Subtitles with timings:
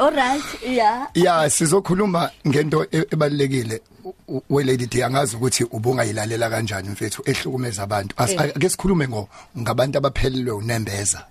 [0.00, 1.08] Alright, yeah.
[1.14, 3.80] ya sizokhuluma ngento e- ebalekile
[4.50, 8.40] we lady D angazi ukuthi ubungayilalela kanjani mfethu ehlukumeza abantu Eh.
[8.40, 9.28] ake sikhulume ngo
[9.58, 11.26] ngabantu abaphelelwe unembeza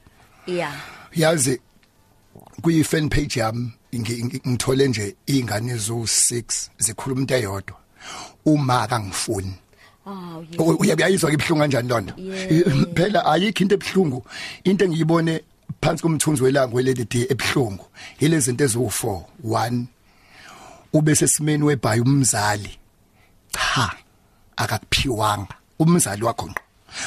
[0.47, 0.73] Yeah.
[1.15, 1.61] yazi
[2.61, 7.77] kuyi fan page yami ngi- ngi- ngithole nje izingane zo6 zikhuluma into eyodwa
[8.45, 9.53] uma akangifuni
[10.05, 10.59] Oh, yes.
[10.59, 12.85] U- uyabuyayizwa ibhlungu kanjani lonto Yeah.
[12.95, 14.25] phela ayikho into ebhlungu
[14.63, 15.41] into engiyibone
[15.81, 17.85] phansi komthunzi welanga welady D ebhlungu
[18.19, 19.83] yile zinto eziwu4 1
[20.93, 22.77] ube sesimeni webhayi umzali.
[23.51, 23.93] Cha
[24.57, 25.55] akakuphiwanga.
[25.79, 26.61] Umzali wakho ngqo.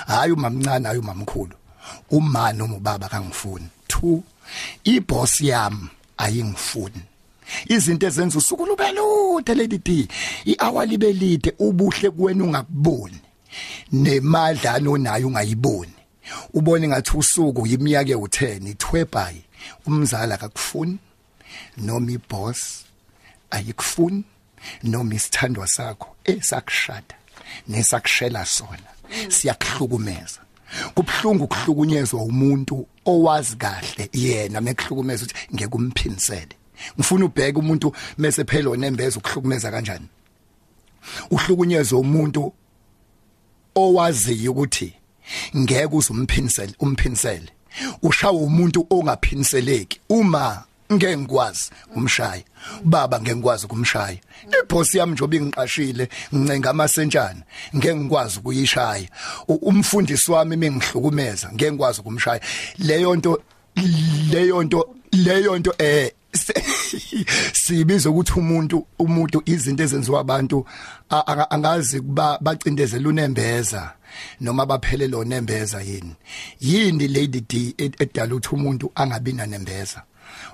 [0.06, 1.56] Hayi umamncane hayi umamkhulu.
[2.10, 4.20] Uma noma ubaba kangifuni 2
[4.84, 7.02] iboss yami ayingifuni.
[7.66, 10.08] Izinto ezenza usuku lubelude lady D.
[10.44, 13.20] Ihour libe lide ubuhle kuwena ungakuboni.
[13.92, 15.92] Nemadlana onayo ungayiboni.
[16.54, 19.42] Ubone ngathi usuku yiminyaka u10 ithwebhayi
[19.86, 20.98] umzala akakufuni
[21.76, 22.84] noma iboss
[23.50, 24.24] ayikufuni
[24.82, 27.14] noma isithandwa sakho esakushada
[27.68, 28.90] nesakushela sona.
[29.28, 30.40] Siyakuhlukumeza
[30.94, 36.56] kubhlungu kuhlukunyezwa umuntu owazi kahle yena mekuhlukumeza ukuthi ngeke umphinisele
[36.96, 40.08] ngifuna ubheke umuntu mase phelo nembeza ukuhlukumeza kanjani?
[41.30, 42.52] Uhlukunyezwa umuntu
[43.74, 44.94] owaziyo ukuthi
[45.56, 47.48] ngeke uzumphinisele umphinisele
[48.02, 52.42] ushawa umuntu ongaphiniseleki uma ngeke ngikwazi umshaya
[52.84, 54.18] baba ngeke ngikwazi ukumshaya.
[54.62, 57.42] Iboss yami njobe ngiqashile ngicenga amasentshana
[57.76, 59.08] ngeke ngikwazi ukuyishaya
[59.48, 62.40] umfundisi wami mengihlukumeza ngeke ngikwazi ukumshaya.
[62.78, 63.42] Leyo nto
[64.30, 66.12] leyo nto leyo nto eh
[67.52, 70.66] sibiza ukuthi umuntu umuntu izinto ezenziwa abantu
[71.50, 73.92] angazi kuba bacindezela unembeza
[74.40, 76.14] noma baphelele onembeza yini.
[76.60, 80.02] Yini lady D ed- edala ukuthi umuntu angabi nanembeza?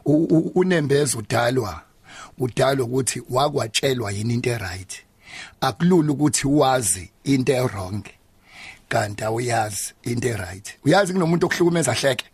[0.05, 1.83] U- u- unembeza udalwa
[2.39, 4.92] udalwa ukuthi wakwatshelwa yini into eright?
[5.61, 8.02] Akulula ukuthi wazi into ewrong
[8.89, 10.74] kanti awuyazi into eright.
[10.84, 12.24] Uyazi kunomuntu okuhlukumeza hleke?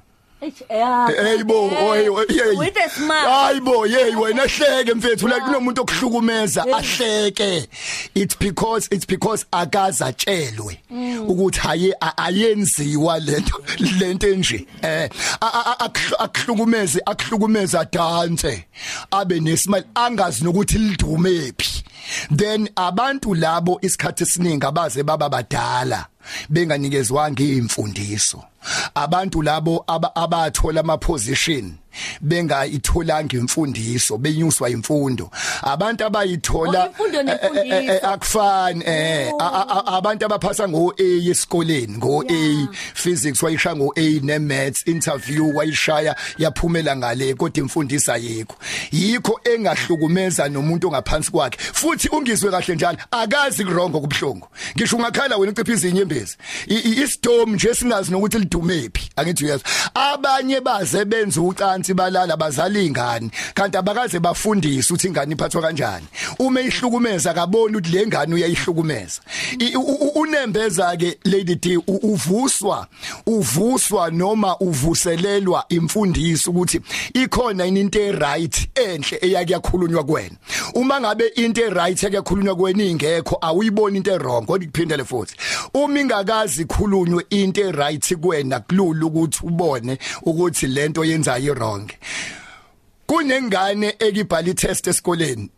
[0.71, 1.09] Yeah.
[1.09, 2.57] Hayibo, oy hey.
[2.57, 3.29] With a smile.
[3.29, 7.69] Hayibo, hey wena hleke mfethu la kunomuntu okuhlukumeza ahleke.
[8.15, 10.81] It's because it's because akaza tshelwe
[11.29, 13.65] ukuthi haye ayenziwa lento
[13.99, 14.67] lento nje.
[14.83, 15.11] Eh
[16.19, 18.65] akuhlukumeze akuhlukumeza dance.
[19.11, 21.85] Abe nesimali angazi nokuthi lidume phi.
[22.37, 26.07] Then abantu labo isikhathi esiningi abaze baba badala
[26.49, 28.43] benganikezwanga imfundiso.
[28.95, 31.75] Abantu labo aba- abathola ama position
[32.21, 35.31] bengayitholanga imfundiso benyuswa imfundo.
[35.63, 38.07] Abantu abayithola Oh, imfundo eh, eh, eh, eh, nemfundiso.
[38.09, 43.93] akufani eh a- a- a- abantu abaphasa ngo A esikoleni ngo A physics wayisha ngo
[43.97, 48.57] A ne maths interview wayishaya yaphumela ngale kodwa imfundiso ayikho.
[48.93, 51.59] Yikho engahlukumeza nomuntu ongaphansi kwakhe.
[51.59, 54.49] Futhi ungizwe kahle njalo akazi kurongo kubhlungu.
[54.77, 56.14] Ngisho ungakhala wena ucipha izinyembezi
[56.69, 59.65] I- i- isdom nje singazi nokuthi lidumephi angithi uyazi
[59.95, 66.07] abanye baze benza ucansi balala bazali ingane kanti abakaze bafundisa ukuthi ingane iphathwa kanjani.
[66.39, 69.21] Uma ihlukumeza akaboni ukuthi le ngane uyayihlukumeza.
[70.15, 72.87] Unembeza ke lady D uvuswa
[73.27, 76.81] uvuswa noma uvuselelwa imfundiso ukuthi
[77.15, 80.37] ikhona into eright enhle eyake yakhulunywa kuwena.
[80.75, 85.35] Uma ngabe into eright yake yakhulunywa kuwena ingekho awuyiboni into errong kodwa kuphindele futhi.
[85.75, 91.91] Uma ingakazi ikhulunywe into eright kuwena kulula ukuthi ubone ukuthi lento yenzayo wrong.
[93.07, 95.51] Kunengane ekibhala itest esikoleni?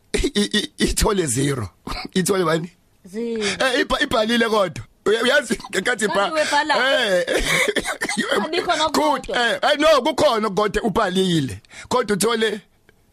[0.78, 1.68] Ithole 0
[2.14, 2.70] ithole bani?
[3.04, 3.42] Zero.
[3.44, 4.84] eh ibha- ibhalile kodwa.
[5.06, 6.74] Uya- uyazi ngenkathi webhala?
[7.18, 7.24] eh.
[8.92, 9.30] Good.
[9.36, 11.60] eh eh, no kukhona kodwa ubhalile.
[11.88, 12.60] Kodwa uthole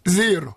[0.06, 0.54] 0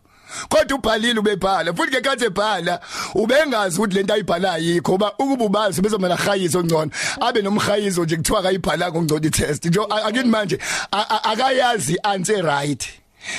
[0.48, 2.80] kodwa ubhalile ubebhala futhi ngenkathi ebhala
[3.14, 8.16] ubengazi ukuthi lento ayibhalayo yikho ngoba ukuba ubazi bese mina hayizo ngcono abe nomhayizo nje
[8.16, 9.64] kuthiwa akayibhala ngongcono itest.
[9.64, 10.58] Nje a- akini manje
[10.92, 12.88] a- a- akayazi answer right.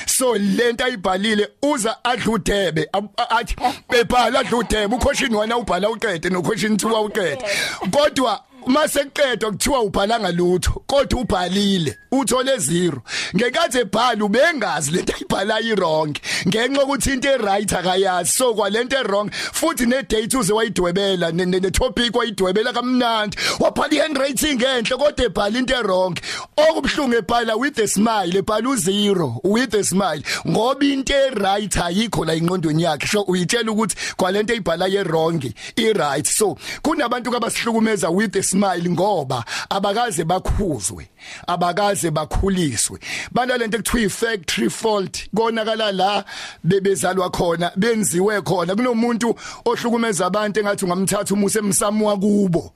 [0.06, 3.56] So lento ayibhalile uza adludebe am- a- athi
[3.90, 7.44] bebhala adludebe uquestion 1 awubhala uqede no question 2 awuqede.
[7.92, 12.94] Kodwa mase qedwa kuthiwa ubhalanga lutho kodwa ubhalile uthole 0
[13.36, 16.18] ngekathi ebhala ubengazi lento ayibhalayo wrong
[16.48, 18.32] ngenxa ukuthi into eright akayazi.
[18.32, 23.38] So kwalento wrong futhi ne date uze wayidwebela ne ne- ne topic wayidwebela kamnandi.
[23.60, 26.18] Wabhala ihandwriting enhle kodwa ebhala into wrong
[26.58, 30.22] okubhlungu ebhala with a smile ebhala u0 with a smile.
[30.48, 33.08] Ngoba into eright ayikho la ingqondweni yakhe.
[33.08, 35.44] So uyitshela ukuthi kwalento ayibhala ye wrong
[35.78, 41.10] i right so kunabantu abasihlukumeza with a smile ngoba abakaze bakhuzwe
[41.48, 43.00] abakaze bakhuliswe.
[43.32, 46.26] Banalento ekuthiwa i-factory fault konakala la
[46.64, 48.76] bebezalwa khona benziwe khona.
[48.76, 52.74] Kunomuntu ohlukumeza abantu engathi ungamthatha umuse emsamu wakubo.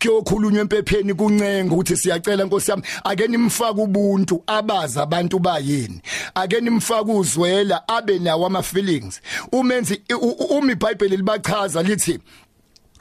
[0.00, 6.00] Kuyokhulunywa empepheni kuncenga ukuthi siyacela Nkosi yami ake nimfake ubuntu abaza abantu bayini.
[6.34, 9.20] Ake nimfake uzwela abe nawo ama feelings
[9.52, 10.02] umenzi
[10.50, 12.18] uma iBhayibheli libachaza lithi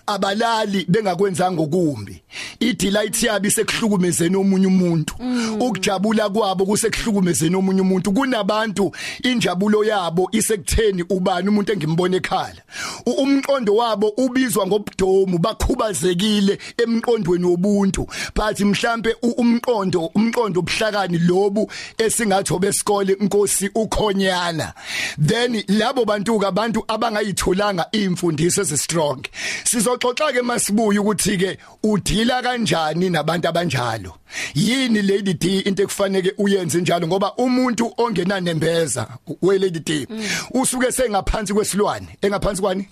[0.09, 2.21] abalali bengakwenzanga okumbi.
[2.59, 5.13] Idelight yabo isekuhlukumezeni omunye umuntu.
[5.59, 8.11] Ukujabula kwabo kusekuhlukumezeni omunye umuntu.
[8.11, 8.91] Kunabantu
[9.23, 12.61] injabulo yabo isekutheni ubani umuntu engimbone ekhala
[13.05, 18.07] umqondo wabo ubizwa ngobudomu bakhubazekile emqondweni wobuntu.
[18.35, 24.73] But mhlambe umqondo umqondo obuhlakani lobu esingathi obesikole inkosi ukhonyana.
[25.17, 29.25] Then labo bantu kabantu abangayitholanga imfundiso ezi strong
[29.63, 34.13] sizo Sizoxoxa ke masibuye ukuthi ke udila kanjani nabantu abanjalo.
[34.55, 37.07] Yini Lady D into ekufanele uyenze njalo?
[37.07, 39.07] Ngoba umuntu ongenanembeza
[39.41, 40.07] we Lady D
[40.53, 42.17] usuke sengaphansi kwesilwane.
[42.21, 42.87] Engaphansi kwani?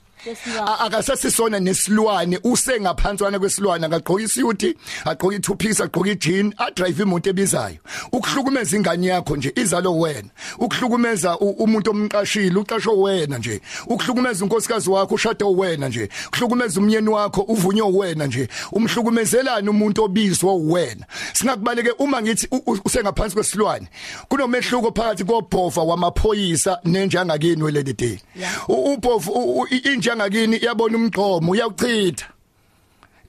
[0.79, 2.39] Akasasisona nesilwane.
[2.43, 3.85] Usengaphantswana kwesilwane.
[3.85, 4.75] Akagqoka isiyuti
[5.05, 7.77] agqoka i two piece agqoka ijini adrive imoto ebizayo.
[8.11, 10.29] Ukuhlukumeza ingane yakho nje izalo wena.
[10.59, 13.61] Ukuhlukumeza umuntu omqashile uqashwe wena nje.
[13.87, 16.09] Ukuhlukumeza unkosikazi wakho ushado wena nje.
[16.27, 18.47] Ukuhlukumeza umyeni wakho uvunyo wena nje.
[18.71, 22.47] Umhlukumezelana umuntu obizwa wena singakubaleke uma ngithi
[22.85, 23.87] usengaphansi kwesilwane.
[24.27, 28.19] Kunomehluko phakathi kobhova wamaphoyisa nenjangakini weledi day.
[28.67, 29.31] Ubhova
[30.07, 32.25] inja ngakini iyabona umgqomo uyawuchitha.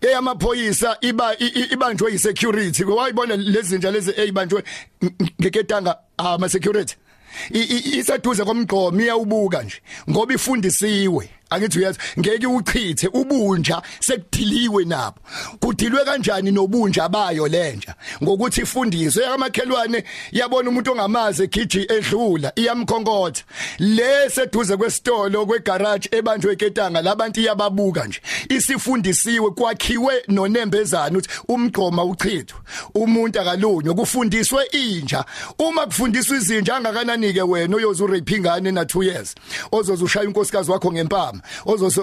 [0.00, 1.36] Eyamaphoyisa iba
[1.72, 2.84] ibanjwe yisecurity.
[2.84, 4.62] Wayibona lezi zinja lezi eyibanjwe
[5.40, 6.94] ngeketanga ama security
[7.98, 9.76] isaduze komgqomo iyawubuka nje
[10.10, 11.28] ngoba ifundisiwe.
[11.50, 15.16] Angithi uyazi ngeke uchithe ubunja sekudiliwe nabo.
[15.60, 23.42] Kudilwe kanjani nobunja bayo lenja ngokuthi ifundiswe amakhelwane yabona umuntu ongamazi egiji edlula iyamkhonkotha
[23.78, 28.20] leseduze kwesitolo kwegarage ebanjwe eketanga labantu iyababuka nje.
[28.48, 32.58] Isifundisiwe kwakhiwe nonembezana ukuthi umgqoma uchithwe.
[32.94, 35.24] Umuntu akalunywe kufundiswe inja.
[35.58, 39.34] Uma kufundiswa izinja angakanani ke wena oyoza urape ingane na 2 years?
[39.72, 42.02] Ozoza ushaya unkosikazi wakho ngempama ozoze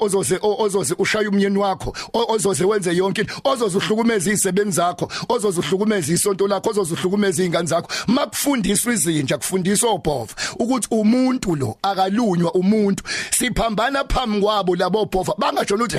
[0.00, 6.48] ozoze ozoze ushaya umyeni wakho ozoze wenze yonke ozoze uhlukumeza izisebenzi zakho ozoze uhlukumeza isonto
[6.48, 7.88] lakho ozoze uhlukumeza izingane zakho.
[8.06, 13.04] Makufundiswa izinja kufundiswa obhova ukuthi umuntu lo akalunywa umuntu.
[13.30, 15.98] Siphambana phambi kwabo labo bhova bangajona ukuthi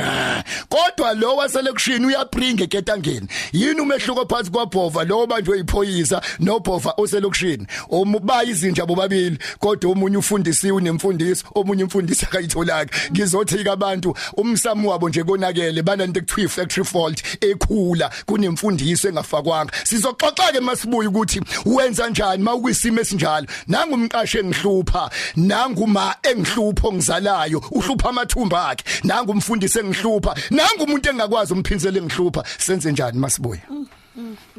[0.70, 5.04] kodwa lo waselection uyabringa eketangeni yini umehluko phakathi kwabhova?
[5.04, 12.75] Lo banjwe iphoyisa nobhova oselokishini omuba izinja bobabili kodwa omunye ufundisiwe unemfundiso omunye umfundisi akayithola
[12.80, 19.72] yakhe ngizothika abantu umsamo wabo nje konakele bananto ekuthiwa factory fault ekhula kunemfundiso engafakwanga.
[19.84, 23.48] Sizoxoxa ke masibuye ukuthi wenza kanjani mawukwisimo esinjalo.
[23.68, 32.44] Nangumqashe engihlupha nanguma engihlupho ngizalayo uhlupha amathumba akhe nangumfundisi engihlupha nangumuntu engakwazi umphinsele engihlupha.
[32.58, 33.62] Senze njani masibuye?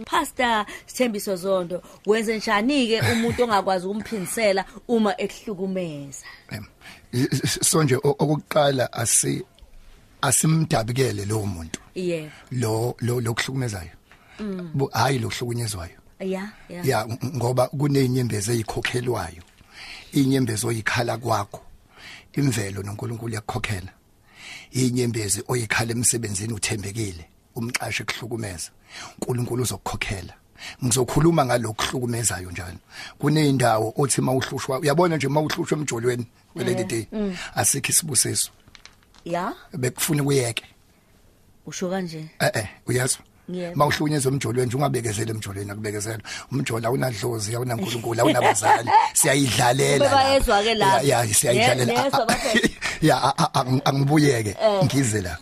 [0.05, 6.27] Pastor Sithembiso Zondo wenze njani ke umuntu ongakwazi ukumphindisela uma ekuhlukumeza
[7.63, 9.43] sonje okokuqala asi
[10.23, 11.81] asimdabukele lo muntu.
[11.95, 13.97] Yebo lo lo lokuhlukumezayo
[14.93, 15.99] hayi lo hlukunyezwayo.
[16.21, 16.53] Ya
[16.85, 19.43] ya ngoba kunenyembezi eyikhokhelwayo
[20.13, 21.63] inyembezi oyikhala kwakho.
[22.33, 23.93] Imvelo noNkulunkulu yakukhokhela
[24.73, 27.25] inyembezi oyikhala emsebenzini uthembekile
[27.55, 28.71] umxashe kuhlukumeza.
[29.19, 30.35] uNkulunkulu uzokukhokhela.
[30.85, 32.79] Ngizokhuluma ngalokuhlukumezayo njalo.
[33.19, 37.07] Kuneyindawo othi mawuhlushwa uyabona nje mawuhlushwa emjolweni welady day
[37.55, 38.51] asikho isibusiso.
[39.25, 39.53] Ya?
[39.73, 40.65] Bekufuna kuyeke
[41.67, 42.29] usho kanje?
[42.41, 43.77] Eh eh uyazwa Yebo.
[43.77, 46.23] mawuhlukunyezwa emjolweni nje ungabekezela emjolweni akubekezela
[46.53, 48.91] umjola awunadlozi awunankulunkulu awunabazali.
[49.19, 51.03] Siyayidlalela bayezwa ke lapha.
[51.03, 52.11] ya ya, siyayidlalela.
[53.03, 53.17] Ya
[53.85, 54.57] angibuyeke.
[54.85, 55.39] Ngize la.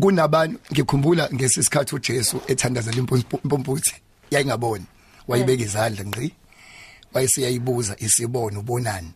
[0.00, 3.94] Kunabantu ngikhumbula ngesisikhathi uJesu ethandazela impomputhi
[4.30, 4.84] yayingaboni.
[5.28, 6.32] Wayibeka izandla ngqi.
[7.14, 9.10] Wayesiyayibuza isibono ubonani?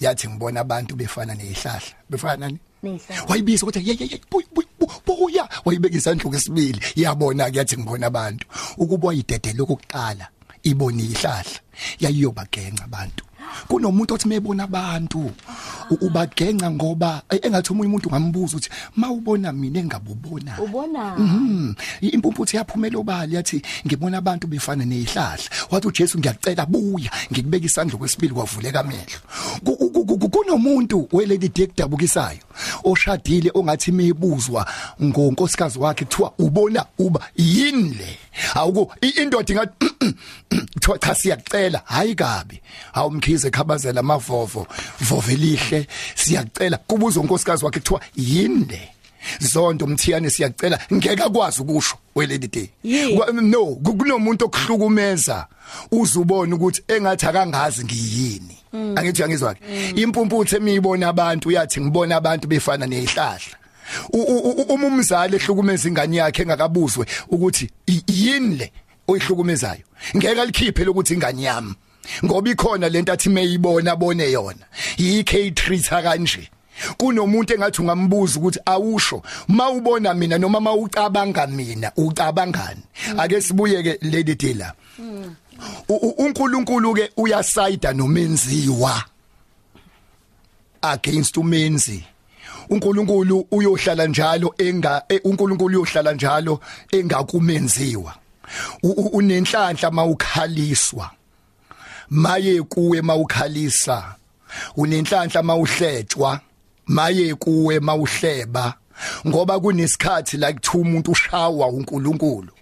[0.00, 3.24] Yathi ngibona abantu befana nezihlahla befana nani Nezihlahla.
[3.28, 5.48] wayibiza ukuthi ye ye ye buy buy bu- buya.
[5.64, 8.46] Wayibeka izandla kwesibili yabona ke yathi ngibona abantu.
[8.76, 10.28] Ukuba wayidede lokuqala
[10.62, 11.58] ibona ihlahla
[12.00, 13.24] yayiyobagenca abantu.
[13.68, 15.30] Kunomuntu othi mebona abantu
[16.00, 21.74] ubagenca ngoba engathi omunye umuntu ngambuza ukuthi mawubona mina engabubona ubona Mhm.
[22.00, 25.44] Impumputhi yaphumela obali yathi ngibona abantu befana nezihlahla.
[25.70, 29.18] Wathi uJesu ngiyacela buya ngikubeka isandla kwesibili kwavuleka amehlo.
[29.64, 32.38] Ku- ku- ku- ku- Kunomuntu welady dick dabukisayo
[32.84, 34.66] oshadile ongathi imibuzwa
[35.02, 38.18] ngonkosikazi wakhe kuthiwa ubona uba yini le.
[38.54, 39.72] Awuko i- indoda ingathi
[40.74, 42.60] kuthiwa cha siyacela hayi kabi.
[42.94, 44.66] Awumkhize khabazela amavovo
[45.00, 48.88] vove lihle siyacela kubuza unkosikazi wakhe kuthiwa yini le.
[49.40, 52.68] Zondo mthiyane siyacela ngeke akwazi ukusho welady day.
[53.32, 55.46] No, kunomuntu okuhlukumeza
[55.90, 58.56] uzubona ukuthi engathi akangazi ngiyini.
[58.96, 59.90] Angithi angizwa ke.
[59.96, 63.56] Impumputhe emiyibona abantu yathi ngibona abantu befana nezihlahla.
[64.68, 67.70] Uma umzali ehlukumeza ingane yakhe engakabuzwe ukuthi
[68.06, 68.72] yini le
[69.08, 69.84] oyihlukumezayo.
[70.16, 71.74] Ngeke alikhiphe lokuthi ingane yami.
[72.24, 74.66] Ngoba ikhona lento athi mayibona bone yona.
[74.98, 76.50] Yikhe itreata kanje.
[76.96, 82.82] kunomuntu engathi ungambuza ukuthi awusho mawubona mina noma mawucabanga mina ucabangani
[83.18, 84.34] ake sibuye ke lady
[85.88, 89.04] u- uNkulunkulu ke uyasayida nomenziwa
[90.82, 92.04] against umenzi
[92.70, 96.60] uNkulunkulu uyohlala njalo enga eh, uNkulunkulu uyohlala njalo
[96.92, 98.14] engakumenziwa.
[99.12, 101.10] Unenhlanhla mawukhaliswa.
[102.10, 104.14] Maye kuwe mawukhalisa.
[104.76, 106.40] Unenhlanhla mawuhletshwa
[106.86, 108.74] maye kuwe mawuhleba.
[109.26, 112.52] Ngoba kunesikhathi la kuthiwa umuntu ushawa uNkulunkulu.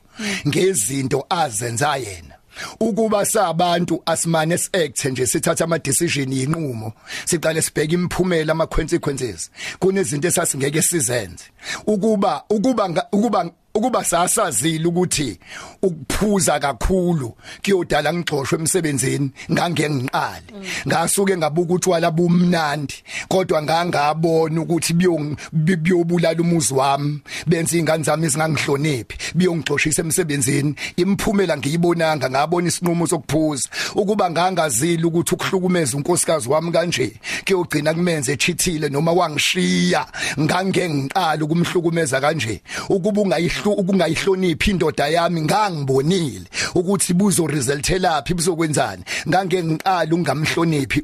[0.48, 2.39] Ngezinto azenza yena.
[2.80, 6.92] Ukuba sabantu asimane siact nje sithatha ama decision yinqumo
[7.24, 11.44] siqale sibheke imiphumela ama consequences kunezinto esasingeke sizenze.
[11.86, 15.38] Ukuba ukuba ukuba ukuba sasazile ukuthi
[15.82, 20.48] ukuphuza kakhulu kuyodala ngixoshwe emsebenzini ngange ngiqale.
[20.86, 22.94] Ngasuke ngabuka utshwala bumnandi
[23.28, 24.94] kodwa ngangabona ukuthi
[25.52, 30.74] biyobulala umuzi wami benza ingane zami ezingangihloniphi biyongixoshisa emsebenzini.
[30.96, 33.68] Imphumela ngiyibonanga ngabona isinqumo sokuphuza.
[33.94, 37.12] Ukuba ngangazile ukuthi ukuhlukumeza unkosikazi wami kanje
[37.46, 40.06] kuyogcina kumenze echithile noma wangishiya
[40.40, 42.62] ngange ngiqala ukumhlukumeza kanje.
[42.88, 45.42] Ukuba ungayihlu ukungayihloniphi indoda yami?
[45.42, 51.02] Ngangibonile ukuthi buzo resultelaphi buzokwenzani ngange ngiqala ungamhloniphi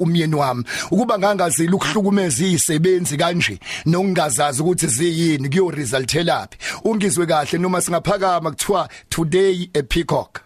[0.00, 0.64] umyeni wami.
[0.90, 8.88] Ukuba ngangazile ukuhlukumeza izisebenzi kanje nokungazazi ukuthi ziyini kuyo resultelaphi ungizwe kahle noma singaphakama kuthiwa
[9.08, 10.40] today a peacock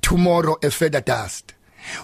[0.00, 1.52] tomorrow a feather dust.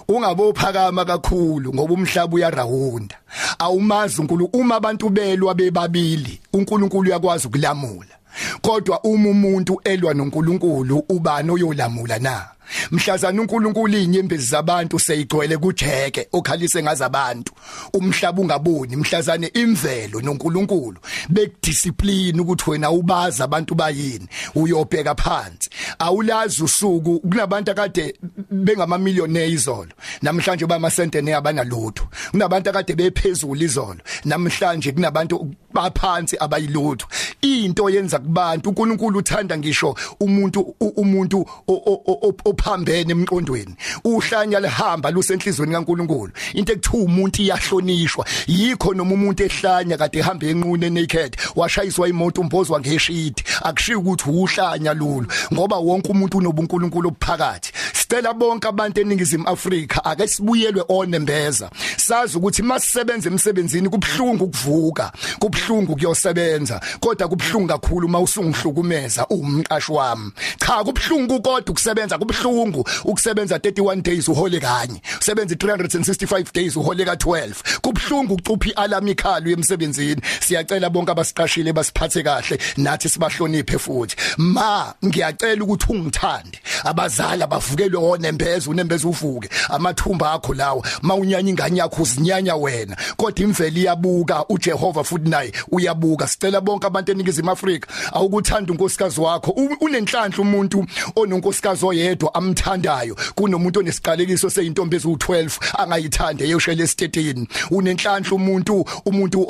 [0.07, 3.15] Ungabophakama kakhulu ngoba umhlaba uyarawunda
[3.59, 8.18] awumazi uNkulunkulu uma abantu belwa bebabili uNkulunkulu uyakwazi ukulamula.
[8.61, 12.59] Kodwa uma umuntu elwa noNkulunkulu ubani oyolamula na?
[12.91, 17.53] Mhlazana uNkulunkulu inyembezi zabantu seyigcwele kujeke okhalise ngaza abantu
[17.93, 20.97] umhlaba ungaboni mhlazane imvelo noNkulunkulu
[21.29, 25.69] bekudiscipline ukuthi wena ubaza abantu bayini uyobheka phansi.
[25.99, 28.15] Awulazi usuku kunabantu akade
[28.51, 29.91] bengama millionaire izolo
[30.21, 32.07] namhlanje bamasentene abanalutho.
[32.31, 37.07] Kunabantu akade bephezulu izolo namhlanje kunabantu baphansi abayilutho.
[37.41, 43.75] Into yenza kubantu uNkulunkulu uthanda ngisho umuntu u- umuntu o- o- o- ophambene emqondweni.
[44.03, 46.31] Uhlanya lihamba lusenhlizweni kaNkulunkulu.
[46.53, 48.25] Into ekuthiwa umuntu iyahlonishwa.
[48.47, 54.93] Yikho noma umuntu ehlanya kade ehamba enqune naked washayiswa imoto umbozwa ngeshidi akushiyi ukuthi uhlanya
[54.93, 57.71] lulu ngoba wonke umuntu unobuNkulunkulu obuphakathi.
[57.93, 61.69] Sicela bonke abantu eningizimu Afrika ake sibuyelwe onembeza.
[61.97, 70.31] Sazi ukuthi masisebenza emsebenzini kubhlungu ukuvuka kubhlungu kuyosebenza kodwa kubhlungu kakhulu mawusungihlukumeza umqashi wami.
[70.59, 75.01] Cha kubhlungu kodwa ukusebenza kubhlungu ukusebenza 31 days uhole kanye.
[75.21, 80.21] Usebenza 365 days uhole ka12 kubhlungu ucuphi alarm ikhalu emsebenzini.
[80.39, 84.15] Siyacela bonke abasiqashile basiphathe kahle nathi sibahloniphe futhi.
[84.37, 86.59] Ma ngiyacela ukuthi ungithande.
[86.83, 89.49] Abazali abavukelwe onembeza unembeza uvuke.
[89.69, 92.95] Amathumba akho lawa mawunyanya ingane yakho uzinyanya wena.
[93.17, 97.87] Kodwa imvelo iyabuka uJehova futhi naye uyabuka sicela bonke abantu eningizimu Afrika.
[98.13, 99.51] Awukuthanda unkosikazi wakho.
[99.81, 103.15] Unenhlanhla umuntu ononkosikazi oyedwa amthandayo.
[103.35, 109.45] Kunomuntu onesiqalekiso seyintombi ezu12 angayithande eyoshela estetini unenhlanhla umuntu umuntu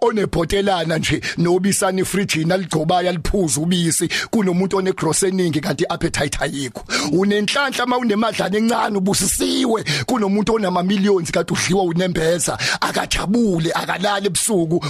[0.00, 4.08] onebhotelana nje nobisani efrijini aligcobayo aliphuza ubisi.
[4.30, 6.84] Kunomuntu onegross eningi kanti appetite ayikho.
[7.12, 9.84] Unenhlanhla uma unemadlana encane ubusisiwe.
[10.06, 12.58] Kunomuntu onama millions kade udliwa unembeza.
[12.80, 14.84] Akajabule akalala ebusuku.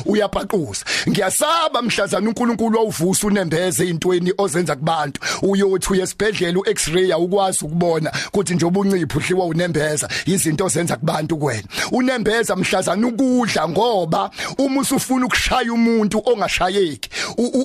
[0.55, 5.21] Uyaphaquza ngiyasaba mhlazana uNkulunkulu wawuvusa unembeza ezintweni ozenza kubantu.
[5.43, 12.57] Uyothi uyesibhedlela uX-ray awukwazi ukubona ukuthi nje ubuncipho udliwa unembeza izinto ozenza kubantu kwena unembeza
[12.57, 17.11] mhlazana ukudla ngoba uma usufuna ukushaya umuntu ongashayeki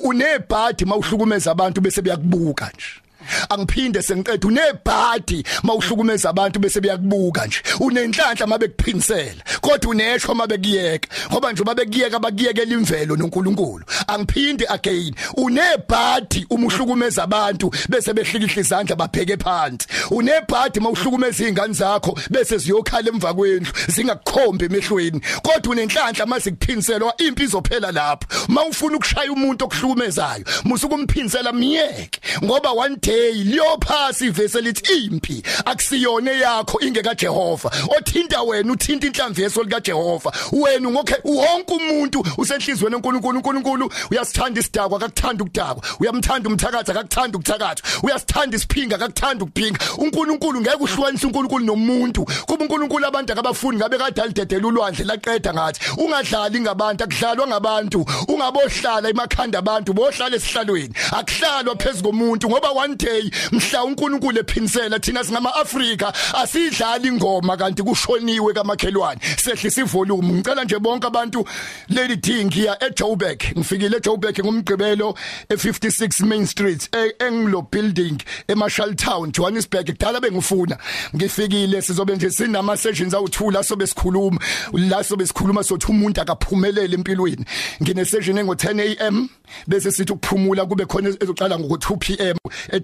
[0.04, 3.09] unebhadi mawuhlukumeza abantu bese beyakubuka nje.
[3.48, 7.58] Angiphinde sengiqeda unebhadi mawuhlukumeza abantu bese beyakubuka nje.
[7.80, 13.84] Unenhlanhla mabekuphinisela kodwa uneshwa mabekuyeka ngoba nje mabekuyeka bakuyekela imvelo noNkulunkulu.
[14.06, 19.86] Angiphinde again unebhadi uma uhlukumeza abantu bese behlikihla izandla bapheke phansi.
[20.10, 25.20] Unebhadi mawuhlukumeza izingane zakho bese ziyokhala emva kwendlu zingakukhombe emehlweni.
[25.42, 28.26] Kodwa unenhlanhla mazikuphinselwa impi izophela lapho.
[28.48, 35.42] Mawufuna ukushaya umuntu okuhlukumezayo musukumphinsela miyeke ngoba one day liyophasa ivese lithi impi.
[35.64, 37.70] Akusiyona yakho ingeka Jehova.
[37.96, 40.32] Othinta wena uthinta inhlamvu yeso lika Jehova.
[40.52, 45.82] Wena ngokhe wonke umuntu usenhlizweni enkulunkulu uNkulunkulu uyasithanda isidakwa akakuthanda ukudakwa.
[46.00, 49.78] Uyamthanda umthakathi akakuthanda ukuthakatha uyasithanda isiphinga akakuthanda ukuphinga.
[49.98, 52.24] uNkulunkulu ngeke uhlukanise uNkulunkulu nomuntu.
[52.46, 55.80] Kuba uNkulunkulu abantu akabafuni ngabe kade alidedela ulwandle laqeda ngathi.
[55.98, 58.06] Ungadlali ngabantu akudlalwa ngabantu.
[58.28, 60.94] Ungabohlala emakhanda abantu bohlala esihlalweni.
[61.12, 67.82] Akuhlalwa phezulu komuntu ngoba one day mhla uNkulunkulu ephinisela thina singama Afrika asidlali ingoma kanti
[67.82, 69.20] kushoniwe kamakhelwane.
[69.36, 71.44] Sehlisa ivolume ngicela nje bonke abantu
[71.88, 73.42] lady D ngiya eJoburg.
[73.56, 75.14] Ngifikile eJoburg ngomgqibelo
[75.50, 79.86] e56 Main Street eanglo building eMarshall Town Johannesburg.
[79.86, 80.78] Kudala bengifuna.
[81.16, 84.40] Ngifikile sizobe nje sinama sessions awuthula sobe sikhuluma
[84.72, 87.44] la sobe sikhuluma sothi umuntu akaphumelele empilweni.
[87.82, 89.28] Ngine session engo 10 am
[89.66, 92.36] bese sithi ukuphumula kube khona ezoqala ngo 2 pm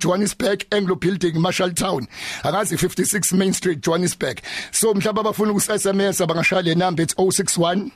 [0.06, 2.06] eJohannesburg Anglo Building Marshall Town.
[2.42, 4.40] Akazi 56 Main Street Johannesburg.
[4.70, 7.90] So mhlaba abafuna uku SMS abangashaya le number ethi 061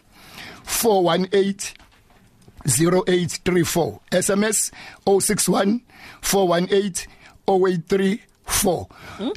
[0.65, 1.75] 418
[2.67, 4.71] 0834 SMS
[5.07, 5.81] 061
[6.21, 7.07] 418
[7.47, 8.87] 083 4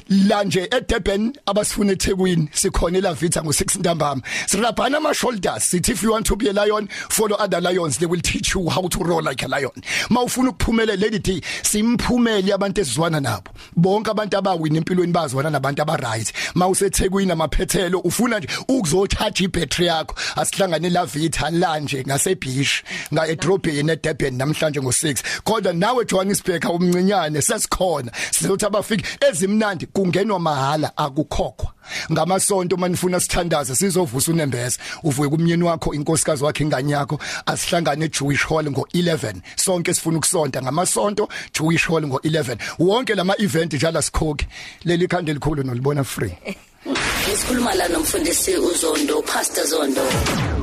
[0.08, 4.22] la nje eDurban abasifuna eThekwini sikhona la Vita ngo6 ntambama.
[4.46, 8.06] Sirabhana ama shoulders sithi if you want to be a lion follow other lions they
[8.06, 9.72] will teach you how to roar like a lion.
[10.10, 13.50] Mawufuna ukuphumelela lady D simphumele abantu esizwana nabo.
[13.76, 20.14] Bonke abantu abawina empilweni bazwana nabantu aba right mawuseThekwini amaphethelo ufuna nje ukuzocharge ibattery yakho.
[20.36, 22.82] Asihlangane la Vita la nje ngaseBish
[23.12, 28.12] nga edrobheni eDurban namhlanje ngo6 kodwa nawe Johannesburg awumncinyane sesikhona.
[28.30, 31.72] Sizothi abafika ezimnandi kungenwa mahala akukhokhwa.
[32.12, 38.66] Ngamasonto manifuna sithandaze sizovusa unembeza uvuke kumnyeni wakho inkosikazi wakhe ingane yakho asihlangane eJewish Hall
[38.66, 40.62] ngo11 sonke sifuna ukusonta.
[40.62, 44.46] Ngamasonto Jewish Hall ngo11 wonke lama event njalo sikhokhe
[44.84, 46.36] leli khande likhulu nolibona free.
[46.84, 50.04] Ngisikhuluma la nomfundisi uZondo Pastor Zondo.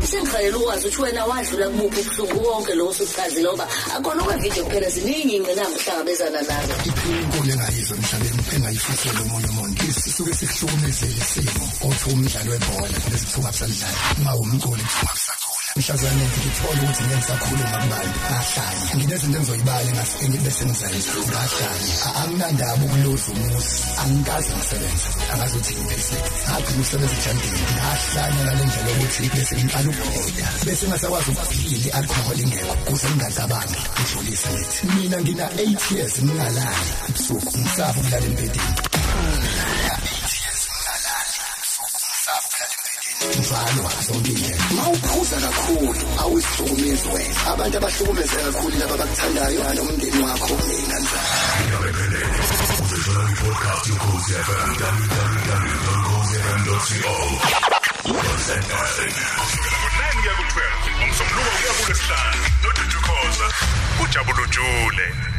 [0.05, 4.89] Sengifanele ukwazi ukuthi wena wadlula kubuphi ubuhlungu wonke lo usuchazi loba akona okwe video kuphela
[4.89, 6.73] ziningi ingqinamba uhlangabezana nazo.
[7.09, 14.31] Inkulu engayizwa emhlabeni engayifisela umoya omonke sisuke sikuhlukumezele isimo othi umdlalo webhola lesithuka kusadlala ma
[14.35, 15.40] umculi kusuka kusacula
[15.75, 23.75] mhlazane ngithola ukuthi ngiyasakhuluma kubantu ahlanye nginezinto engizoyibala ngasengi bese ngizayenza ngahlanye anginandaba ukuloza umusi.
[24.01, 26.15] Angikaze ngisebenza angazuthi ngibese
[26.53, 32.73] aphi umsebenzi ejandini ngahlanye ngale ndlela ukuthi bese ngiqala ukugula bese ngasakwazi ukuphila alcohol ingekho
[32.85, 36.89] kuze ngingacabangi ngijulisa ngithi mina ngina 8 years ngingalali.
[37.07, 38.73] Ebusuku ngisaba ukulala embedeni
[43.39, 50.97] njalo zonke indlela kuhlukumeza kakhulu awuzihlukumizwe abantu abahlukumeze kakhulu laba abakuthandayo nomndeni wakho mina
[60.19, 63.45] ngiyakuthola umsombuluko kuya kulesihlanu nodudukhoza
[64.03, 65.30] ujabulujule.